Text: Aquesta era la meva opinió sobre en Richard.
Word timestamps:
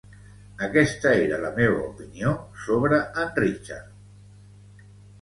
Aquesta 0.67 1.11
era 1.25 1.39
la 1.43 1.51
meva 1.59 1.85
opinió 1.91 2.33
sobre 2.65 3.05
en 3.27 3.33
Richard. 3.45 3.97